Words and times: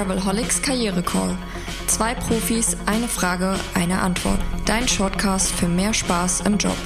Travelholics 0.00 0.62
Karriere 0.62 1.02
Call. 1.02 1.36
Zwei 1.86 2.14
Profis, 2.14 2.74
eine 2.86 3.06
Frage, 3.06 3.54
eine 3.74 4.00
Antwort. 4.00 4.40
Dein 4.64 4.88
Shortcast 4.88 5.52
für 5.52 5.68
mehr 5.68 5.92
Spaß 5.92 6.40
im 6.46 6.56
Job. 6.56 6.76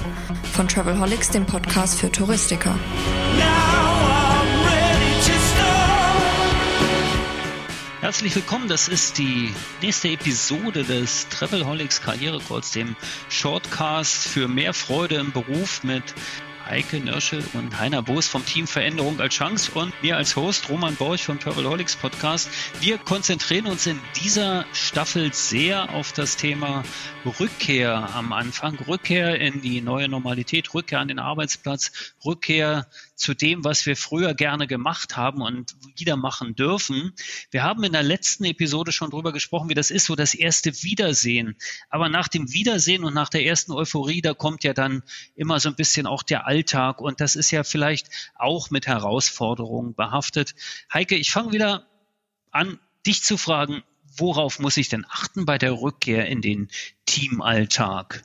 Von 0.52 0.66
Travelholics, 0.66 1.30
dem 1.30 1.46
Podcast 1.46 2.00
für 2.00 2.10
Touristiker. 2.10 2.76
Herzlich 8.00 8.34
willkommen, 8.34 8.66
das 8.66 8.88
ist 8.88 9.16
die 9.18 9.54
nächste 9.80 10.08
Episode 10.08 10.82
des 10.82 11.28
Travelholics 11.28 12.02
Karriere 12.02 12.40
Calls, 12.40 12.72
dem 12.72 12.96
Shortcast 13.28 14.26
für 14.26 14.48
mehr 14.48 14.74
Freude 14.74 15.14
im 15.14 15.30
Beruf 15.30 15.84
mit 15.84 16.02
Heike 16.66 16.98
Nörschel 16.98 17.44
und 17.52 17.78
Heiner 17.78 18.02
Boos 18.02 18.26
vom 18.26 18.44
Team 18.44 18.66
Veränderung 18.66 19.20
als 19.20 19.34
Chance 19.34 19.72
und 19.74 19.92
mir 20.02 20.16
als 20.16 20.34
Host 20.34 20.70
Roman 20.70 20.96
Borch 20.96 21.24
vom 21.24 21.38
Travelholics 21.38 21.96
Podcast. 21.96 22.48
Wir 22.80 22.96
konzentrieren 22.96 23.66
uns 23.66 23.86
in 23.86 24.00
dieser 24.22 24.64
Staffel 24.72 25.34
sehr 25.34 25.90
auf 25.94 26.12
das 26.12 26.36
Thema 26.36 26.82
Rückkehr 27.38 28.14
am 28.14 28.32
Anfang, 28.32 28.76
Rückkehr 28.76 29.38
in 29.38 29.60
die 29.60 29.82
neue 29.82 30.08
Normalität, 30.08 30.72
Rückkehr 30.72 31.00
an 31.00 31.08
den 31.08 31.18
Arbeitsplatz, 31.18 32.14
Rückkehr 32.24 32.86
zu 33.14 33.34
dem, 33.34 33.64
was 33.64 33.86
wir 33.86 33.96
früher 33.96 34.34
gerne 34.34 34.66
gemacht 34.66 35.16
haben 35.16 35.40
und 35.42 35.76
wieder 35.96 36.16
machen 36.16 36.54
dürfen. 36.54 37.12
Wir 37.50 37.62
haben 37.62 37.84
in 37.84 37.92
der 37.92 38.02
letzten 38.02 38.44
Episode 38.44 38.92
schon 38.92 39.10
drüber 39.10 39.32
gesprochen, 39.32 39.68
wie 39.68 39.74
das 39.74 39.90
ist, 39.90 40.06
so 40.06 40.16
das 40.16 40.34
erste 40.34 40.82
Wiedersehen. 40.82 41.56
Aber 41.90 42.08
nach 42.08 42.28
dem 42.28 42.52
Wiedersehen 42.52 43.04
und 43.04 43.14
nach 43.14 43.28
der 43.28 43.44
ersten 43.44 43.72
Euphorie, 43.72 44.20
da 44.20 44.34
kommt 44.34 44.64
ja 44.64 44.74
dann 44.74 45.02
immer 45.34 45.60
so 45.60 45.68
ein 45.68 45.76
bisschen 45.76 46.06
auch 46.06 46.22
der 46.22 46.46
Alltag 46.46 47.00
und 47.00 47.20
das 47.20 47.36
ist 47.36 47.50
ja 47.50 47.64
vielleicht 47.64 48.08
auch 48.34 48.70
mit 48.70 48.86
Herausforderungen 48.86 49.94
behaftet. 49.94 50.54
Heike, 50.92 51.16
ich 51.16 51.30
fange 51.30 51.52
wieder 51.52 51.86
an, 52.50 52.80
dich 53.06 53.22
zu 53.22 53.36
fragen, 53.36 53.82
worauf 54.16 54.58
muss 54.58 54.76
ich 54.76 54.88
denn 54.88 55.04
achten 55.08 55.44
bei 55.44 55.58
der 55.58 55.72
Rückkehr 55.72 56.26
in 56.26 56.40
den 56.40 56.68
Teamalltag? 57.06 58.24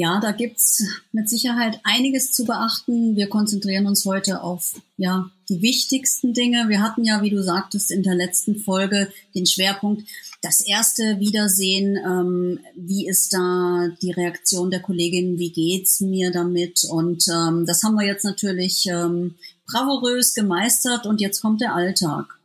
Ja, 0.00 0.20
da 0.20 0.30
gibt's 0.30 0.84
mit 1.10 1.28
Sicherheit 1.28 1.80
einiges 1.82 2.30
zu 2.30 2.44
beachten. 2.44 3.16
Wir 3.16 3.28
konzentrieren 3.28 3.88
uns 3.88 4.04
heute 4.04 4.44
auf 4.44 4.80
ja, 4.96 5.28
die 5.48 5.60
wichtigsten 5.60 6.34
Dinge. 6.34 6.68
Wir 6.68 6.82
hatten 6.82 7.04
ja, 7.04 7.20
wie 7.20 7.30
du 7.30 7.42
sagtest, 7.42 7.90
in 7.90 8.04
der 8.04 8.14
letzten 8.14 8.60
Folge 8.60 9.10
den 9.34 9.44
Schwerpunkt, 9.44 10.08
das 10.40 10.60
erste 10.60 11.18
Wiedersehen. 11.18 11.96
Ähm, 11.96 12.60
wie 12.76 13.08
ist 13.08 13.32
da 13.32 13.88
die 14.00 14.12
Reaktion 14.12 14.70
der 14.70 14.82
Kollegin? 14.82 15.36
Wie 15.40 15.50
geht's 15.50 16.00
mir 16.00 16.30
damit? 16.30 16.84
Und 16.88 17.26
ähm, 17.26 17.66
das 17.66 17.82
haben 17.82 17.96
wir 17.96 18.06
jetzt 18.06 18.24
natürlich 18.24 18.86
ähm, 18.86 19.34
bravourös 19.66 20.32
gemeistert 20.32 21.06
und 21.06 21.20
jetzt 21.20 21.40
kommt 21.40 21.60
der 21.60 21.74
Alltag. 21.74 22.38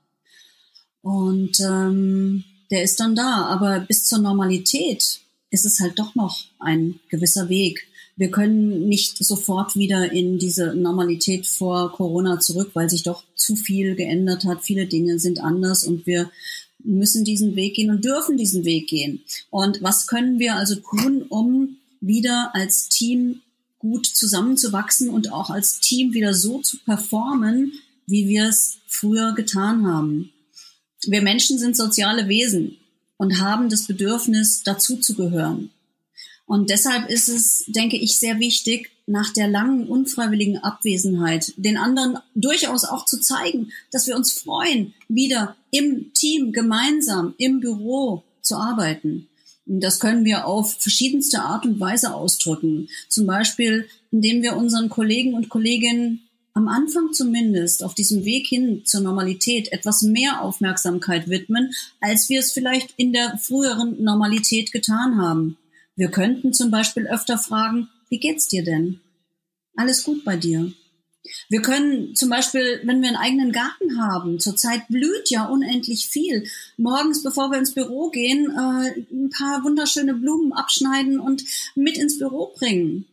Und 1.04 1.60
ähm, 1.60 2.45
der 2.72 2.82
ist 2.82 3.00
dann 3.00 3.14
da. 3.14 3.45
Aber 3.45 3.82
bis 3.82 4.06
zur 4.06 4.17
Normalität 4.17 5.20
ist 5.54 5.66
es 5.66 5.80
halt 5.80 6.00
doch 6.00 6.16
noch 6.16 6.46
ein 6.58 7.00
gewisser 7.09 7.48
Weg. 7.48 7.88
Wir 8.16 8.32
können 8.32 8.90
nicht 8.90 9.23
sofort 9.23 9.76
wieder 9.76 10.12
in 10.12 10.40
diese 10.40 10.73
Normalität 10.73 11.45
vor 11.45 11.92
Corona 11.92 12.40
zurück, 12.40 12.72
weil 12.73 12.90
sich 12.90 13.04
doch 13.04 13.23
zu 13.36 13.56
viel 13.56 13.95
geändert 13.95 14.45
hat. 14.45 14.64
Viele 14.64 14.88
Dinge 14.88 15.20
sind 15.20 15.40
anders 15.40 15.84
und 15.84 16.08
wir 16.08 16.32
müssen 16.84 17.23
diesen 17.23 17.56
Weg 17.56 17.76
gehen 17.76 17.92
und 17.92 18.04
dürfen 18.04 18.36
diesen 18.36 18.66
Weg 18.66 18.88
gehen. 18.88 19.22
Und 19.52 19.84
was 19.84 20.08
können 20.08 20.40
wir 20.40 20.56
also 20.56 20.76
tun, 20.76 21.23
um 21.30 21.78
wieder 22.02 22.50
als 22.56 22.90
Team 22.90 23.42
gut 23.78 24.08
zusammenzuwachsen 24.08 25.10
und 25.10 25.32
auch 25.32 25.52
als 25.52 25.80
Team 25.80 26.14
wieder 26.14 26.34
so 26.34 26.62
zu 26.62 26.78
performen, 26.80 27.73
wie 28.08 28.28
wir 28.28 28.50
es 28.50 28.80
früher 28.88 29.34
getan 29.34 29.86
haben? 29.86 30.32
Wir 31.06 31.22
Menschen 31.22 31.60
sind 31.60 31.78
soziale 31.78 32.28
Wesen 32.28 32.78
und 33.17 33.39
haben 33.39 33.69
das 33.69 33.88
Bedürfnis, 33.88 34.64
dazuzugehören. 34.64 35.69
Und 36.45 36.70
deshalb 36.70 37.10
ist 37.10 37.30
es, 37.30 37.64
denke 37.67 37.98
ich, 37.98 38.20
sehr 38.20 38.39
wichtig, 38.39 38.92
nach 39.05 39.33
der 39.33 39.48
langen 39.48 39.88
unfreiwilligen 39.88 40.58
Abwesenheit 40.58 41.54
den 41.58 41.77
anderen 41.77 42.20
durchaus 42.36 42.86
auch 42.86 43.05
zu 43.05 43.20
zeigen, 43.20 43.71
dass 43.92 44.08
wir 44.08 44.15
uns 44.15 44.33
freuen, 44.33 44.93
wieder 45.08 45.55
im 45.71 46.14
Team 46.14 46.52
gemeinsam 46.52 47.33
im 47.38 47.60
Büro 47.60 48.23
zu 48.42 48.55
arbeiten. 48.55 49.27
Das 49.65 49.99
können 49.99 50.26
wir 50.26 50.45
auf 50.45 50.76
verschiedenste 50.80 51.42
Art 51.42 51.65
und 51.65 51.80
Weise 51.80 52.14
ausdrücken. 52.14 52.89
Zum 53.08 53.26
Beispiel, 53.26 53.88
indem 54.11 54.42
wir 54.42 54.58
unseren 54.58 54.89
Kollegen 54.89 55.33
und 55.33 55.49
Kolleginnen 55.49 56.23
am 56.53 56.67
Anfang 56.67 57.14
zumindest 57.14 57.83
auf 57.83 57.95
diesem 57.95 58.25
Weg 58.25 58.47
hin 58.47 58.83
zur 58.86 59.02
Normalität 59.02 59.71
etwas 59.71 60.03
mehr 60.03 60.41
Aufmerksamkeit 60.41 61.27
widmen, 61.27 61.73
als 61.99 62.30
wir 62.30 62.39
es 62.39 62.52
vielleicht 62.52 62.93
in 62.97 63.11
der 63.11 63.37
früheren 63.39 64.03
Normalität 64.03 64.71
getan 64.71 65.17
haben. 65.17 65.58
Wir 65.95 66.09
könnten 66.09 66.53
zum 66.53 66.71
Beispiel 66.71 67.08
öfter 67.08 67.37
fragen, 67.37 67.89
wie 68.09 68.19
geht's 68.19 68.47
dir 68.47 68.64
denn? 68.64 68.99
Alles 69.75 70.03
gut 70.03 70.23
bei 70.23 70.37
dir? 70.37 70.71
Wir 71.49 71.61
können 71.61 72.15
zum 72.15 72.30
Beispiel, 72.30 72.81
wenn 72.83 73.02
wir 73.02 73.08
einen 73.08 73.17
eigenen 73.17 73.52
Garten 73.52 73.97
haben, 73.97 74.39
zurzeit 74.39 74.87
blüht 74.89 75.30
ja 75.30 75.45
unendlich 75.45 76.08
viel, 76.08 76.45
morgens, 76.77 77.23
bevor 77.23 77.49
wir 77.49 77.58
ins 77.58 77.73
Büro 77.73 78.09
gehen, 78.09 78.52
äh, 78.52 78.99
ein 79.11 79.30
paar 79.30 79.64
wunderschöne 79.64 80.14
Blumen 80.15 80.52
abschneiden 80.52 81.20
und 81.20 81.43
mit 81.75 81.97
ins 81.97 82.20
Büro 82.20 82.53
bringen. 82.58 83.05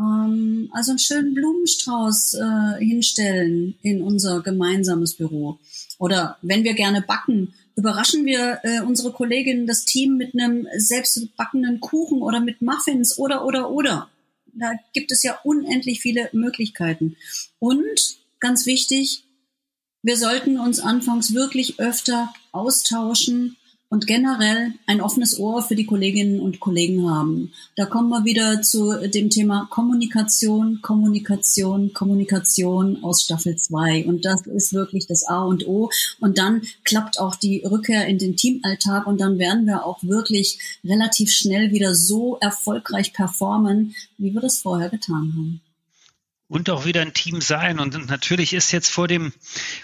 Ähm, 0.00 0.70
also 0.72 0.92
einen 0.92 0.98
schönen 0.98 1.34
Blumenstrauß 1.34 2.34
äh, 2.34 2.84
hinstellen 2.84 3.74
in 3.82 4.02
unser 4.02 4.40
gemeinsames 4.42 5.14
Büro. 5.14 5.58
Oder 5.98 6.38
wenn 6.42 6.64
wir 6.64 6.74
gerne 6.74 7.02
backen, 7.02 7.52
überraschen 7.76 8.24
wir 8.24 8.60
äh, 8.62 8.80
unsere 8.80 9.12
Kolleginnen, 9.12 9.66
das 9.66 9.84
Team 9.84 10.16
mit 10.16 10.34
einem 10.34 10.66
selbstbackenen 10.76 11.80
Kuchen 11.80 12.22
oder 12.22 12.40
mit 12.40 12.62
Muffins 12.62 13.18
oder, 13.18 13.44
oder, 13.44 13.70
oder. 13.70 14.08
Da 14.52 14.72
gibt 14.92 15.12
es 15.12 15.22
ja 15.22 15.38
unendlich 15.44 16.00
viele 16.00 16.28
Möglichkeiten. 16.32 17.16
Und 17.58 18.18
ganz 18.40 18.66
wichtig, 18.66 19.24
wir 20.02 20.16
sollten 20.16 20.58
uns 20.58 20.80
anfangs 20.80 21.34
wirklich 21.34 21.78
öfter 21.78 22.32
austauschen, 22.52 23.56
und 23.90 24.06
generell 24.06 24.72
ein 24.86 25.00
offenes 25.00 25.38
Ohr 25.38 25.62
für 25.62 25.74
die 25.74 25.84
Kolleginnen 25.84 26.40
und 26.40 26.60
Kollegen 26.60 27.10
haben. 27.10 27.52
Da 27.74 27.86
kommen 27.86 28.08
wir 28.08 28.24
wieder 28.24 28.62
zu 28.62 28.94
dem 29.08 29.30
Thema 29.30 29.66
Kommunikation, 29.68 30.80
Kommunikation, 30.80 31.92
Kommunikation 31.92 33.02
aus 33.02 33.22
Staffel 33.22 33.56
2. 33.56 34.06
Und 34.06 34.24
das 34.24 34.46
ist 34.46 34.72
wirklich 34.72 35.08
das 35.08 35.24
A 35.26 35.42
und 35.42 35.66
O. 35.66 35.90
Und 36.20 36.38
dann 36.38 36.62
klappt 36.84 37.18
auch 37.18 37.34
die 37.34 37.64
Rückkehr 37.64 38.06
in 38.06 38.18
den 38.18 38.36
Teamalltag 38.36 39.08
und 39.08 39.20
dann 39.20 39.40
werden 39.40 39.66
wir 39.66 39.84
auch 39.84 40.02
wirklich 40.04 40.78
relativ 40.84 41.32
schnell 41.32 41.72
wieder 41.72 41.94
so 41.94 42.38
erfolgreich 42.40 43.12
performen, 43.12 43.96
wie 44.18 44.32
wir 44.32 44.40
das 44.40 44.62
vorher 44.62 44.88
getan 44.88 45.34
haben 45.36 45.60
und 46.50 46.68
auch 46.68 46.84
wieder 46.84 47.00
ein 47.00 47.14
Team 47.14 47.40
sein. 47.40 47.78
Und 47.78 48.08
natürlich 48.08 48.52
ist 48.52 48.72
jetzt 48.72 48.90
vor 48.90 49.06
dem, 49.06 49.32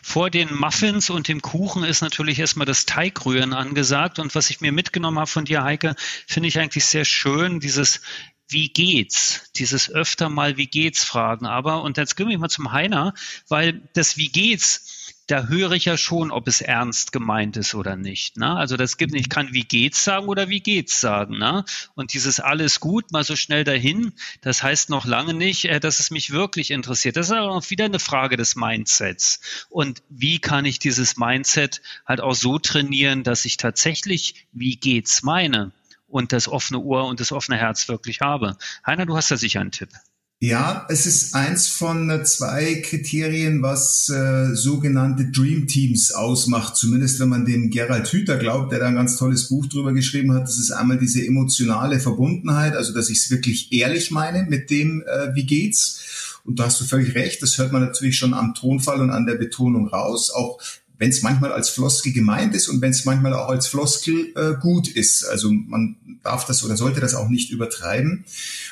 vor 0.03 0.31
den 0.31 0.53
Muffins 0.53 1.11
und 1.11 1.29
dem 1.29 1.41
Kuchen 1.41 1.85
ist 1.85 2.01
natürlich 2.01 2.41
erstmal 2.41 2.67
das 2.67 2.87
Teigrühren 2.87 3.53
angesagt. 3.53 4.19
Und 4.19 4.35
was 4.35 4.51
ich 4.51 4.61
mir 4.61 4.73
mitgenommen 4.73 5.19
habe 5.21 5.31
von 5.31 5.45
dir, 5.45 5.63
Heike, 5.63 5.95
finde 6.27 6.49
ich 6.49 6.59
eigentlich 6.59 6.85
sehr 6.85 7.05
schön, 7.05 7.61
dieses 7.61 8.01
wie 8.49 8.69
geht's? 8.69 9.51
Dieses 9.57 9.91
öfter 9.91 10.29
mal 10.29 10.57
wie 10.57 10.67
geht's 10.67 11.05
fragen. 11.05 11.47
Aber, 11.47 11.83
und 11.83 11.99
jetzt 11.99 12.17
gehen 12.17 12.29
wir 12.29 12.39
mal 12.39 12.49
zum 12.49 12.73
Heiner, 12.73 13.15
weil 13.49 13.83
das 13.95 14.17
wie 14.17 14.29
geht's 14.29 15.06
da 15.27 15.49
höre 15.49 15.73
ich 15.73 15.87
ja 15.87 15.97
schon, 15.97 16.31
ob 16.31 16.47
es 16.47 16.61
ernst 16.61 17.11
gemeint 17.11 17.57
ist 17.57 17.75
oder 17.75 17.97
nicht. 17.97 18.37
Ne? 18.37 18.55
Also 18.55 18.77
das 18.77 18.97
gibt, 18.97 19.15
ich 19.15 19.29
kann 19.29 19.53
wie 19.53 19.65
geht's 19.65 20.05
sagen 20.05 20.29
oder 20.29 20.49
wie 20.49 20.61
geht's 20.61 21.01
sagen. 21.01 21.39
Ne? 21.39 21.65
Und 21.95 22.13
dieses 22.13 22.39
alles 22.39 22.79
gut, 22.79 23.11
mal 23.11 23.25
so 23.25 23.35
schnell 23.35 23.65
dahin, 23.65 24.13
das 24.41 24.63
heißt 24.63 24.89
noch 24.89 25.05
lange 25.05 25.35
nicht, 25.35 25.65
äh, 25.65 25.81
dass 25.81 25.99
es 25.99 26.11
mich 26.11 26.31
wirklich 26.31 26.71
interessiert. 26.71 27.17
Das 27.17 27.27
ist 27.27 27.33
aber 27.33 27.51
auch 27.51 27.71
wieder 27.71 27.87
eine 27.87 27.99
Frage 27.99 28.37
des 28.37 28.55
Mindsets. 28.55 29.41
Und 29.69 30.03
wie 30.09 30.39
kann 30.39 30.65
ich 30.65 30.79
dieses 30.79 31.17
Mindset 31.17 31.83
halt 32.07 32.21
auch 32.21 32.35
so 32.35 32.59
trainieren, 32.59 33.25
dass 33.25 33.45
ich 33.45 33.57
tatsächlich 33.57 34.47
wie 34.53 34.77
geht's 34.77 35.23
meine 35.23 35.73
und 36.09 36.33
das 36.33 36.49
offene 36.49 36.81
Ohr 36.81 37.07
und 37.07 37.19
das 37.19 37.33
offene 37.33 37.59
Herz 37.59 37.89
wirklich 37.89 38.21
habe. 38.21 38.57
Heiner, 38.87 39.07
du 39.07 39.17
hast 39.17 39.31
da 39.31 39.37
sicher 39.37 39.61
einen 39.61 39.73
Tipp. 39.73 39.91
Ja, 40.39 40.85
es 40.91 41.07
ist 41.07 41.35
eins 41.35 41.67
von 41.67 42.11
äh, 42.11 42.23
zwei 42.25 42.83
Kriterien, 42.85 43.63
was 43.63 44.11
äh, 44.11 44.55
sogenannte 44.55 45.31
Dream 45.31 45.67
Teams 45.67 46.13
ausmacht. 46.13 46.77
Zumindest 46.77 47.19
wenn 47.21 47.31
man 47.31 47.47
dem 47.47 47.71
Gerald 47.71 48.09
Hüther 48.09 48.37
glaubt, 48.37 48.71
der 48.71 48.81
da 48.81 48.89
ein 48.89 48.97
ganz 48.97 49.17
tolles 49.17 49.49
Buch 49.49 49.65
drüber 49.65 49.95
geschrieben 49.95 50.35
hat. 50.35 50.43
Das 50.43 50.59
ist 50.59 50.73
einmal 50.73 50.99
diese 50.99 51.25
emotionale 51.25 52.01
Verbundenheit, 52.01 52.77
also 52.77 52.93
dass 52.93 53.09
ich 53.09 53.17
es 53.17 53.31
wirklich 53.31 53.73
ehrlich 53.73 54.11
meine 54.11 54.43
mit 54.43 54.69
dem, 54.69 55.03
äh, 55.07 55.35
wie 55.35 55.47
geht's. 55.47 56.41
Und 56.45 56.59
da 56.59 56.67
hast 56.67 56.83
du 56.83 56.85
völlig 56.85 57.15
recht, 57.15 57.41
das 57.41 57.57
hört 57.57 57.73
man 57.73 57.83
natürlich 57.83 58.19
schon 58.19 58.35
am 58.35 58.53
Tonfall 58.55 59.01
und 59.01 59.11
an 59.11 59.25
der 59.25 59.37
Betonung 59.37 59.89
raus. 59.89 60.31
Auch 60.31 60.61
wenn 60.99 61.09
es 61.11 61.23
manchmal 61.23 61.53
als 61.53 61.71
Floskel 61.71 62.13
gemeint 62.13 62.55
ist 62.55 62.69
und 62.69 62.83
wenn 62.83 62.91
es 62.91 63.07
manchmal 63.07 63.33
auch 63.33 63.49
als 63.49 63.69
Floskel 63.69 64.33
äh, 64.37 64.61
gut 64.61 64.87
ist. 64.89 65.25
Also 65.25 65.51
man 65.51 65.97
darf 66.27 66.45
das 66.45 66.65
oder 66.65 66.77
sollte 66.77 67.01
das 67.01 67.15
auch 67.15 67.29
nicht 67.29 67.51
übertreiben. 67.51 68.25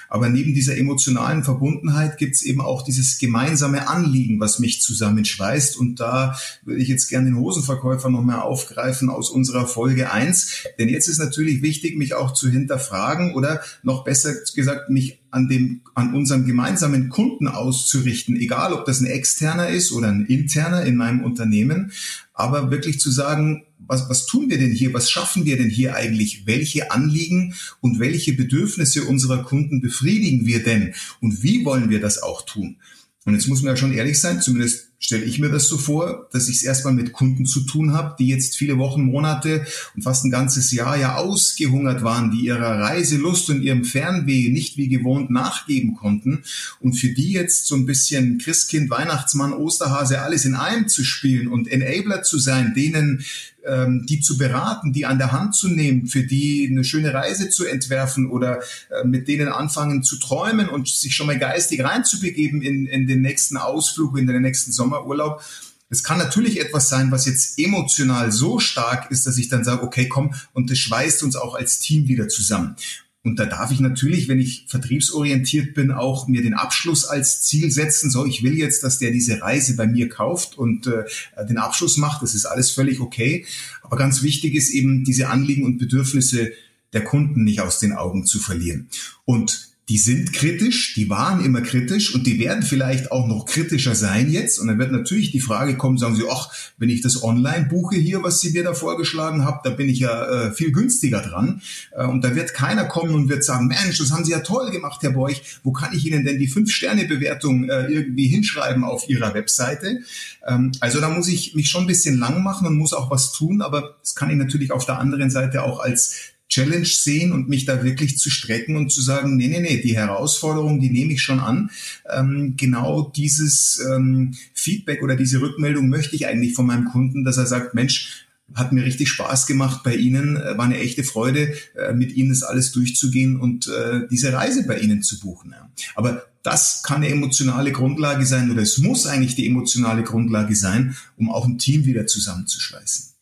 Aber 0.08 0.28
neben 0.28 0.54
dieser 0.54 0.76
emotionalen 0.76 1.44
Verbundenheit 1.44 2.18
gibt 2.18 2.34
es 2.34 2.42
eben 2.42 2.60
auch 2.60 2.82
dieses 2.82 3.18
gemeinsame 3.18 3.88
Anliegen, 3.88 4.40
was 4.40 4.58
mich 4.58 4.82
zusammenschweißt. 4.82 5.76
Und 5.76 6.00
da 6.00 6.36
würde 6.64 6.82
ich 6.82 6.88
jetzt 6.88 7.08
gerne 7.08 7.26
den 7.26 7.38
Hosenverkäufer 7.38 8.10
nochmal 8.10 8.40
aufgreifen 8.40 9.08
aus 9.08 9.30
unserer 9.30 9.66
Folge 9.66 10.12
eins, 10.12 10.64
Denn 10.78 10.88
jetzt 10.88 11.08
ist 11.08 11.18
natürlich 11.18 11.62
wichtig, 11.62 11.96
mich 11.96 12.14
auch 12.14 12.32
zu 12.32 12.50
hinterfragen 12.50 13.34
oder 13.34 13.60
noch 13.82 14.04
besser 14.04 14.34
gesagt, 14.54 14.90
mich 14.90 15.20
an 15.30 15.48
dem, 15.48 15.80
an 15.94 16.14
unserem 16.14 16.46
gemeinsamen 16.46 17.08
Kunden 17.08 17.48
auszurichten, 17.48 18.36
egal 18.36 18.72
ob 18.72 18.84
das 18.84 19.00
ein 19.00 19.06
externer 19.06 19.68
ist 19.68 19.90
oder 19.92 20.08
ein 20.08 20.26
interner 20.26 20.84
in 20.84 20.96
meinem 20.96 21.24
Unternehmen, 21.24 21.92
aber 22.34 22.70
wirklich 22.70 23.00
zu 23.00 23.10
sagen, 23.10 23.64
was, 23.86 24.08
was 24.08 24.26
tun 24.26 24.50
wir 24.50 24.58
denn 24.58 24.72
hier? 24.72 24.92
Was 24.94 25.10
schaffen 25.10 25.44
wir 25.44 25.56
denn 25.56 25.70
hier 25.70 25.94
eigentlich? 25.94 26.46
Welche 26.46 26.90
Anliegen 26.90 27.54
und 27.81 28.00
welche 28.00 28.32
Bedürfnisse 28.32 29.04
unserer 29.04 29.42
Kunden 29.42 29.81
befriedigen 29.81 30.46
wir 30.46 30.62
denn? 30.62 30.94
Und 31.20 31.42
wie 31.42 31.64
wollen 31.64 31.90
wir 31.90 32.00
das 32.00 32.22
auch 32.22 32.42
tun? 32.42 32.76
Und 33.25 33.34
jetzt 33.34 33.48
muss 33.48 33.62
man 33.62 33.72
ja 33.72 33.76
schon 33.76 33.92
ehrlich 33.92 34.20
sein, 34.20 34.40
zumindest 34.40 34.88
stelle 34.99 35.25
ich 35.25 35.38
mir 35.38 35.50
das 35.50 35.69
so 35.69 35.76
vor, 35.76 36.29
dass 36.32 36.49
ich 36.49 36.56
es 36.56 36.62
erstmal 36.62 36.94
mit 36.94 37.12
Kunden 37.12 37.46
zu 37.46 37.61
tun 37.61 37.93
habe, 37.93 38.17
die 38.19 38.29
jetzt 38.29 38.56
viele 38.56 38.79
Wochen, 38.79 39.02
Monate 39.02 39.67
und 39.94 40.02
fast 40.02 40.25
ein 40.25 40.31
ganzes 40.31 40.73
Jahr 40.73 40.96
ja 40.96 41.17
ausgehungert 41.17 42.02
waren, 42.02 42.31
die 42.31 42.46
ihrer 42.46 42.81
Reiselust 42.81 43.50
und 43.50 43.62
ihrem 43.62 43.85
Fernweh 43.85 44.49
nicht 44.49 44.76
wie 44.76 44.88
gewohnt 44.88 45.31
nachgeben 45.31 45.94
konnten. 45.94 46.44
Und 46.81 46.94
für 46.94 47.08
die 47.08 47.32
jetzt 47.32 47.67
so 47.67 47.75
ein 47.75 47.87
bisschen 47.87 48.38
Christkind, 48.38 48.91
Weihnachtsmann, 48.91 49.52
Osterhase, 49.52 50.23
alles 50.23 50.44
in 50.44 50.55
einem 50.55 50.88
zu 50.88 51.05
spielen 51.05 51.49
und 51.49 51.69
Enabler 51.69 52.23
zu 52.23 52.38
sein, 52.38 52.73
denen 52.75 53.25
ähm, 53.67 54.05
die 54.06 54.20
zu 54.20 54.37
beraten, 54.37 54.93
die 54.93 55.06
an 55.06 55.19
der 55.19 55.32
Hand 55.32 55.55
zu 55.55 55.69
nehmen, 55.69 56.06
für 56.06 56.23
die 56.23 56.69
eine 56.70 56.85
schöne 56.85 57.14
Reise 57.14 57.49
zu 57.49 57.64
entwerfen 57.64 58.31
oder 58.31 58.61
äh, 58.90 59.06
mit 59.06 59.26
denen 59.26 59.49
anfangen 59.49 60.02
zu 60.02 60.19
träumen 60.19 60.69
und 60.69 60.88
sich 60.88 61.14
schon 61.14 61.26
mal 61.26 61.38
geistig 61.38 61.82
reinzubegeben 61.82 62.61
in, 62.62 62.87
in 62.87 63.06
den 63.06 63.23
nächsten 63.23 63.56
Ausflug, 63.56 64.19
in 64.19 64.26
den 64.26 64.43
nächsten 64.43 64.73
Sommerurlaub. 64.84 65.42
Es 65.90 66.02
kann 66.02 66.19
natürlich 66.19 66.60
etwas 66.60 66.88
sein, 66.88 67.10
was 67.10 67.26
jetzt 67.26 67.58
emotional 67.58 68.32
so 68.32 68.58
stark 68.58 69.10
ist, 69.10 69.26
dass 69.26 69.38
ich 69.38 69.48
dann 69.48 69.64
sage, 69.64 69.82
okay, 69.82 70.08
komm, 70.08 70.34
und 70.52 70.70
das 70.70 70.78
schweißt 70.78 71.22
uns 71.22 71.36
auch 71.36 71.54
als 71.54 71.78
Team 71.78 72.08
wieder 72.08 72.28
zusammen. 72.28 72.76
Und 73.22 73.38
da 73.38 73.46
darf 73.46 73.70
ich 73.70 73.81
natürlich, 73.81 74.28
wenn 74.28 74.38
ich 74.38 74.66
vertriebsorientiert 74.69 75.72
bin, 75.72 75.92
auch 75.92 76.28
mir 76.28 76.42
den 76.42 76.52
Abschluss 76.52 77.06
als 77.06 77.42
Ziel 77.42 77.70
setzen. 77.70 78.10
So, 78.10 78.26
ich 78.26 78.42
will 78.42 78.54
jetzt, 78.58 78.82
dass 78.82 78.98
der 78.98 79.12
diese 79.12 79.40
Reise 79.40 79.76
bei 79.76 79.86
mir 79.86 80.10
kauft 80.10 80.58
und 80.58 80.87
äh, 80.87 81.04
den 81.48 81.56
Abschluss 81.56 81.96
macht. 81.96 82.22
Das 82.22 82.34
ist 82.34 82.44
alles 82.44 82.70
völlig 82.70 83.00
okay. 83.00 83.46
Aber 83.82 83.96
ganz 83.96 84.22
wichtig 84.22 84.54
ist 84.54 84.70
eben, 84.70 85.04
diese 85.04 85.30
Anliegen 85.30 85.64
und 85.64 85.78
Bedürfnisse 85.78 86.52
der 86.92 87.02
Kunden 87.02 87.44
nicht 87.44 87.60
aus 87.60 87.78
den 87.78 87.92
Augen 87.92 88.26
zu 88.26 88.38
verlieren. 88.38 88.88
Und 89.25 89.74
die 89.90 89.98
sind 89.98 90.32
kritisch, 90.32 90.94
die 90.94 91.10
waren 91.10 91.44
immer 91.44 91.60
kritisch 91.60 92.14
und 92.14 92.26
die 92.26 92.38
werden 92.38 92.62
vielleicht 92.62 93.12
auch 93.12 93.26
noch 93.26 93.44
kritischer 93.44 93.94
sein 93.94 94.31
jetzt. 94.31 94.58
Und 94.58 94.69
dann 94.69 94.78
wird 94.78 94.92
natürlich 94.92 95.31
die 95.31 95.40
Frage 95.40 95.76
kommen, 95.76 95.98
sagen 95.98 96.16
sie, 96.16 96.25
ach, 96.31 96.50
wenn 96.78 96.88
ich 96.88 97.02
das 97.02 97.22
online 97.22 97.66
buche 97.66 97.96
hier, 97.96 98.22
was 98.22 98.40
Sie 98.40 98.52
mir 98.52 98.64
da 98.64 98.72
vorgeschlagen 98.72 99.44
haben, 99.44 99.58
da 99.62 99.70
bin 99.70 99.90
ich 99.90 99.98
ja 99.98 100.25
äh, 100.25 100.52
viel 100.52 100.72
günstiger 100.72 101.20
dran. 101.20 101.60
Äh, 101.92 102.06
und 102.06 102.25
da 102.25 102.34
wird 102.34 102.54
keiner 102.54 102.86
kommen 102.86 103.14
und 103.14 103.28
wird 103.28 103.44
sagen, 103.44 103.66
Mensch, 103.66 103.98
das 103.98 104.10
haben 104.10 104.25
Sie 104.25 104.32
ja 104.32 104.40
toll 104.40 104.70
gemacht, 104.70 105.02
Herr 105.02 105.10
Borch. 105.10 105.42
Wo 105.62 105.72
kann 105.72 105.94
ich 105.94 106.06
Ihnen 106.06 106.25
denn 106.25 106.38
die 106.38 106.48
Fünf-Sterne-Bewertung 106.48 107.69
äh, 107.69 107.87
irgendwie 107.88 108.28
hinschreiben 108.28 108.84
auf 108.84 109.06
Ihrer 109.10 109.34
Webseite? 109.34 110.00
Ähm, 110.46 110.72
also 110.80 111.00
da 111.00 111.10
muss 111.10 111.28
ich 111.28 111.54
mich 111.54 111.69
schon 111.69 111.84
ein 111.84 111.88
bisschen 111.88 112.19
lang 112.19 112.42
machen 112.42 112.66
und 112.66 112.78
muss 112.78 112.94
auch 112.94 113.10
was 113.10 113.32
tun, 113.32 113.60
aber 113.60 113.96
das 114.00 114.14
kann 114.14 114.30
ich 114.30 114.37
natürlich 114.37 114.72
auf 114.72 114.87
der 114.87 114.98
anderen 114.98 115.30
Seite 115.30 115.62
auch 115.62 115.80
als 115.80 116.33
Challenge 116.54 116.86
sehen 116.86 117.32
und 117.32 117.48
mich 117.48 117.64
da 117.64 117.82
wirklich 117.82 118.16
zu 118.16 118.30
strecken 118.30 118.76
und 118.76 118.92
zu 118.92 119.02
sagen, 119.02 119.36
nee, 119.36 119.48
nee, 119.48 119.58
nee, 119.60 119.80
die 119.82 119.96
Herausforderung, 119.96 120.78
die 120.78 120.90
nehme 120.90 121.12
ich 121.12 121.22
schon 121.22 121.40
an. 121.40 121.70
Ähm, 122.08 122.54
genau 122.56 123.10
dieses 123.16 123.84
ähm, 123.90 124.34
Feedback 124.52 125.02
oder 125.02 125.16
diese 125.16 125.40
Rückmeldung 125.40 125.88
möchte 125.88 126.14
ich 126.14 126.28
eigentlich 126.28 126.54
von 126.54 126.66
meinem 126.66 126.84
Kunden, 126.84 127.24
dass 127.24 127.38
er 127.38 127.46
sagt, 127.46 127.74
Mensch, 127.74 128.26
hat 128.54 128.72
mir 128.72 128.84
richtig 128.84 129.08
Spaß 129.08 129.46
gemacht 129.48 129.82
bei 129.82 129.96
Ihnen, 129.96 130.36
äh, 130.36 130.56
war 130.56 130.66
eine 130.66 130.78
echte 130.78 131.02
Freude, 131.02 131.54
äh, 131.74 131.92
mit 131.92 132.12
Ihnen 132.12 132.28
das 132.28 132.44
alles 132.44 132.70
durchzugehen 132.70 133.40
und 133.40 133.66
äh, 133.66 134.06
diese 134.08 134.32
Reise 134.32 134.64
bei 134.64 134.78
Ihnen 134.78 135.02
zu 135.02 135.18
buchen. 135.18 135.56
Aber 135.96 136.24
das 136.44 136.84
kann 136.84 136.98
eine 136.98 137.08
emotionale 137.08 137.72
Grundlage 137.72 138.26
sein 138.26 138.52
oder 138.52 138.62
es 138.62 138.78
muss 138.78 139.06
eigentlich 139.06 139.34
die 139.34 139.48
emotionale 139.48 140.04
Grundlage 140.04 140.54
sein, 140.54 140.94
um 141.16 141.32
auch 141.32 141.46
ein 141.46 141.58
Team 141.58 141.84
wieder 141.84 142.06
zusammenzuschweißen. 142.06 143.13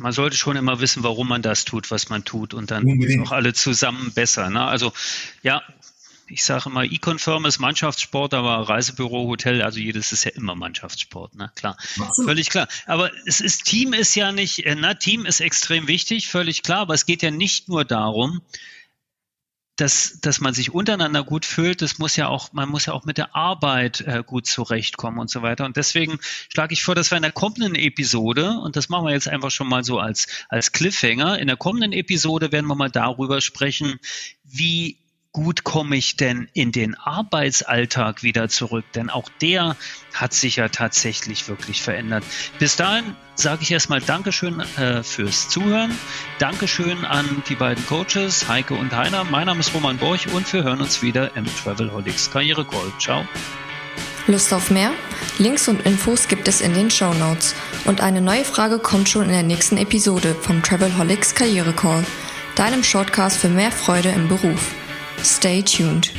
Man 0.00 0.12
sollte 0.12 0.36
schon 0.36 0.56
immer 0.56 0.80
wissen, 0.80 1.02
warum 1.02 1.28
man 1.28 1.42
das 1.42 1.64
tut, 1.64 1.90
was 1.90 2.08
man 2.08 2.24
tut 2.24 2.54
und 2.54 2.70
dann 2.70 2.84
Unbedingt. 2.84 3.26
auch 3.26 3.32
alle 3.32 3.52
zusammen 3.52 4.12
besser. 4.12 4.50
Ne? 4.50 4.62
Also 4.64 4.92
ja, 5.42 5.62
ich 6.28 6.44
sage 6.44 6.70
immer, 6.70 6.84
E-Confirm 6.84 7.44
ist 7.44 7.58
Mannschaftssport, 7.58 8.34
aber 8.34 8.68
Reisebüro, 8.68 9.28
Hotel, 9.28 9.62
also 9.62 9.78
jedes 9.78 10.12
ist 10.12 10.24
ja 10.24 10.30
immer 10.32 10.54
Mannschaftssport, 10.54 11.34
ne? 11.34 11.52
Klar. 11.54 11.76
So. 12.12 12.24
Völlig 12.24 12.48
klar. 12.48 12.66
Aber 12.86 13.10
es 13.26 13.40
ist, 13.40 13.64
Team 13.64 13.92
ist 13.92 14.14
ja 14.14 14.32
nicht, 14.32 14.64
äh, 14.64 14.74
na, 14.74 14.94
Team 14.94 15.26
ist 15.26 15.40
extrem 15.40 15.86
wichtig, 15.86 16.28
völlig 16.28 16.62
klar, 16.62 16.80
aber 16.80 16.94
es 16.94 17.06
geht 17.06 17.22
ja 17.22 17.30
nicht 17.30 17.68
nur 17.68 17.84
darum, 17.84 18.40
dass, 19.76 20.20
dass 20.20 20.40
man 20.40 20.54
sich 20.54 20.72
untereinander 20.72 21.24
gut 21.24 21.44
fühlt, 21.44 21.82
das 21.82 21.98
muss 21.98 22.16
ja 22.16 22.28
auch, 22.28 22.52
man 22.52 22.68
muss 22.68 22.86
ja 22.86 22.92
auch 22.92 23.04
mit 23.04 23.18
der 23.18 23.34
Arbeit 23.34 24.02
äh, 24.02 24.22
gut 24.24 24.46
zurechtkommen 24.46 25.18
und 25.18 25.30
so 25.30 25.42
weiter. 25.42 25.64
Und 25.64 25.76
deswegen 25.76 26.18
schlage 26.22 26.74
ich 26.74 26.84
vor, 26.84 26.94
dass 26.94 27.10
wir 27.10 27.16
in 27.16 27.22
der 27.22 27.32
kommenden 27.32 27.74
Episode, 27.74 28.58
und 28.62 28.76
das 28.76 28.88
machen 28.88 29.06
wir 29.06 29.12
jetzt 29.12 29.28
einfach 29.28 29.50
schon 29.50 29.68
mal 29.68 29.82
so 29.82 29.98
als, 29.98 30.28
als 30.48 30.72
Cliffhanger, 30.72 31.38
in 31.38 31.48
der 31.48 31.56
kommenden 31.56 31.92
Episode 31.92 32.52
werden 32.52 32.66
wir 32.66 32.76
mal 32.76 32.90
darüber 32.90 33.40
sprechen, 33.40 33.98
wie 34.44 34.98
gut 35.34 35.64
komme 35.64 35.96
ich 35.96 36.16
denn 36.16 36.48
in 36.54 36.72
den 36.72 36.94
Arbeitsalltag 36.94 38.22
wieder 38.22 38.48
zurück? 38.48 38.84
Denn 38.94 39.10
auch 39.10 39.28
der 39.42 39.76
hat 40.14 40.32
sich 40.32 40.56
ja 40.56 40.68
tatsächlich 40.68 41.46
wirklich 41.48 41.82
verändert. 41.82 42.24
Bis 42.58 42.76
dahin 42.76 43.16
sage 43.34 43.62
ich 43.62 43.72
erstmal 43.72 44.00
Dankeschön 44.00 44.60
äh, 44.60 45.02
fürs 45.02 45.50
Zuhören. 45.50 45.90
Dankeschön 46.38 47.04
an 47.04 47.42
die 47.48 47.56
beiden 47.56 47.84
Coaches, 47.84 48.48
Heike 48.48 48.74
und 48.74 48.94
Heiner. 48.94 49.24
Mein 49.24 49.46
Name 49.46 49.60
ist 49.60 49.74
Roman 49.74 49.98
Borch 49.98 50.32
und 50.32 50.50
wir 50.52 50.62
hören 50.62 50.80
uns 50.80 51.02
wieder 51.02 51.36
im 51.36 51.44
Travelholics 51.44 52.30
Karriere 52.30 52.64
Call. 52.64 52.92
Ciao. 53.00 53.26
Lust 54.28 54.54
auf 54.54 54.70
mehr? 54.70 54.92
Links 55.38 55.66
und 55.66 55.84
Infos 55.84 56.28
gibt 56.28 56.46
es 56.46 56.60
in 56.60 56.74
den 56.74 56.90
Show 56.92 57.12
Notes. 57.12 57.56
Und 57.84 58.00
eine 58.00 58.20
neue 58.20 58.44
Frage 58.44 58.78
kommt 58.78 59.08
schon 59.08 59.24
in 59.24 59.30
der 59.30 59.42
nächsten 59.42 59.78
Episode 59.78 60.36
vom 60.40 60.62
Travelholics 60.62 61.34
Karriere 61.34 61.72
Call, 61.72 62.06
deinem 62.54 62.84
Shortcast 62.84 63.36
für 63.36 63.48
mehr 63.48 63.72
Freude 63.72 64.10
im 64.10 64.28
Beruf. 64.28 64.74
Stay 65.24 65.62
tuned. 65.62 66.10